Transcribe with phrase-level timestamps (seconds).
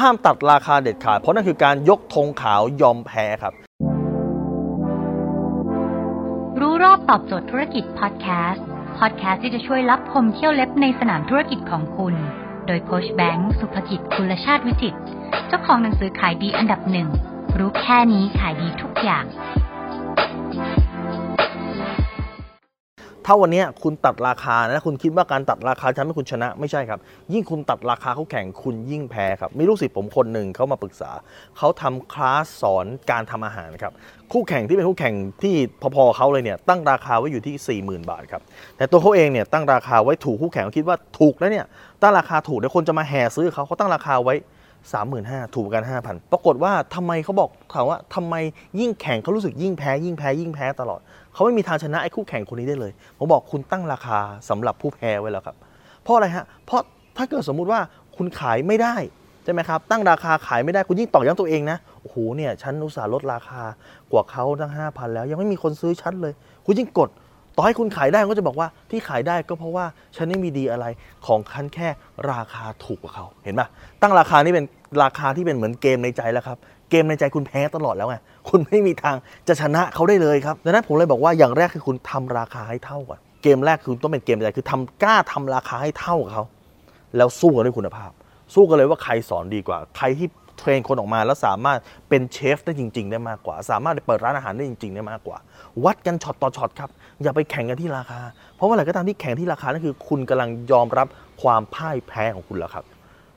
[0.00, 3.54] ห้ามตัดราคาเด็ดขาด เพราะนั่นคือการยกธงขาวยอมแพ้ครับ
[6.60, 8.64] รู้รอบตอบโจทย์ธุรกิจพอดแคสต์
[8.98, 12.14] พอดแคสต์ที่จะช่วยรับพมเที่ยวเล็บในสนามธุรกิจของคุณ
[12.66, 14.94] โดยโคชแบงค์สุภกิจคุณชาติวิจิต
[15.48, 17.08] เจ้าของหนังสือขายดีอันดับหนึ่ง
[17.58, 19.24] รู้แค่นี้ขายดีทุกอย่าง
[23.26, 27.00] ถ้าวันนี้คุณตัดราคานะคุณคิดว่าการตัดราคาทำให้คุณชนะไม่ใช่ครับ
[27.32, 31.10] ยิ่งคุณตัดราคาเขาแข่งคุณยิ่งแพ้ครับมีลูกศิษย์ผมคนหนึ่งเขามาปรึกษา
[31.56, 33.92] เขาทำคลาสสอนการทำอาหารครับ
[34.32, 35.54] คู่แข่งที่เป็นคู่แข่งที่
[35.96, 38.42] พอๆเขาเลยเนี่ยตั้งราคาไว้อยู่ที่ 40,000 บาทครับ
[38.76, 41.66] แต่ตัวเขาเองเนี่ยตั้งราคาไว้ถูกคู่แข่งเขาคิดว่าถูกแล้วเนี่ย
[42.02, 44.34] ตั้งราคาถูกเดี๋ยวคนจะมาแห่ซื้อเขาเขาตั้งราคาไว้
[44.94, 48.34] 35,000ถูกกัน5,000 ปรากฏว่าทำไมเขาบอกถามว่าทำไม
[48.80, 51.00] ยิ่งแข่งเขารู้สึกยิ่งแพ้ ยิ่งแพ้ยิ่งแพ้ตลอด
[51.32, 54.18] เขาไม่มีทางชนะไอ้คู่แข่งคนนี้ได้เลย ผมบอกคุณตั้งราคา
[54.48, 55.56] สำหรับผู้แพ้ไว้แล้วครับ
[56.02, 56.80] เพราะอะไรฮะ เพราะ
[57.16, 57.80] ถ้าเกิดสมมุติว่า
[58.16, 58.96] คุณขายไม่ได้
[59.44, 63.62] ใช่ไหมครับ ตั้งราคาขายไม่ได้คุณยิ่งตอกย้ำตัวเองนะ โอ้โหเนี่ยฉันอุตส่าห์ลดราคา
[64.12, 66.32] กว่าเขาตั้ง 5,000 แล้ว ยังไม่มีคนซื้อฉันเลย
[66.66, 67.10] คุณยิ่งกด
[67.56, 69.84] ต่อให้คุณขายได้ก็จะบอกว่าที่ขายได้ก็เพราะว่า
[70.16, 70.86] ฉันไม่มีดีอะไร
[71.26, 71.88] ของฉันแค่
[72.32, 73.68] ราคาถูกกว่าเขาเห็นปะ
[74.02, 74.64] ตั้งราคานี่เป็น
[75.02, 76.58] ราคาที่เป็นเหมือนเกมในใจแล้วครับ
[76.90, 78.16] เกมในใจคุณแพ้ตลอดแล้วไง
[78.48, 79.16] คุณไม่มีทาง
[79.48, 86.44] จะชนะเขาได้เลยครับดังนั้นผมเลยบอกว่าอย่างแรกคือคุณทำราคาให้เท่าก่อนเกมแรกคือต้องเป็นเกมในใจคือทำกล้าทำราคาให้เท่ากับเขา
[87.16, 88.10] แล้วสู้กันด้วยคุณภาพ
[88.54, 95.38] สู้กันเลยว่าใครสอนดีกว่า ใครที่ train คนออกมาแล้วสามารถเป็นเชฟได้จริง ๆ ได้มากกว่า สามารถเปิดร้านอาหารได้จริง ๆ ได้มากกว่า
[95.84, 96.90] วัดกันช็อตต่อช็อตครับ
[97.22, 98.20] อย่าไปแข่งกันที่ราคา
[98.56, 101.06] เพราะว่าอะไรก็ตามที่แข่งที่ราคานั่นคือ คุณกำลังยอมรับ
[101.42, 102.84] ความพ่ายแพ้ของคุณแล้วครับ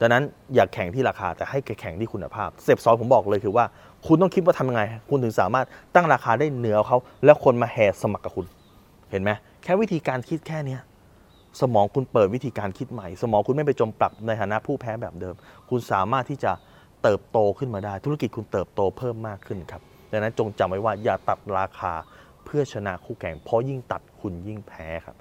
[0.00, 0.22] ดังนั้น
[0.54, 3.64] อย่าแข่งที่ราคาแต่ให้แข่งที่คุณภาพเชฟซอยผมบอกเลยคือว่า
[4.06, 8.46] คุณต้องคิดว่าทำยังไง คุณถึงสามารถตั้งราคาได้เหนือเขา แล้วคนมาแห่สมัครกับคุณ
[9.10, 9.30] เห็นไหม
[9.62, 10.78] แค่วิธีการคิดแค่นี้
[11.60, 15.34] สมองคุณเปิดวิธีการคิดใหม่ สมองคุณไม่ไปจมปลักในฐานะผู้แพ้แบบเดิม
[15.70, 16.52] คุณสามารถที่จะ
[17.02, 21.92] เติบโตขึ้นมาได้ ธุรกิจคุณเติบโตเพิ่มมากขึ้นครับดังนั้นจงจำไว้ว่าอย่าตัดราคา
[22.44, 25.16] เพื่อชนะคู่แข่งเพราะยิ่งตัดคุณยิ่งแพ้ครับ